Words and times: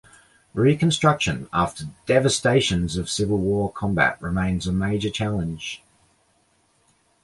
Reconstruction 0.55 1.47
after 1.53 1.83
devastations 2.07 2.97
of 2.97 3.07
civil 3.07 3.37
war 3.37 3.71
combat 3.71 4.19
remains 4.19 4.65
a 4.65 4.71
major 4.73 5.11
challenge. 5.11 5.83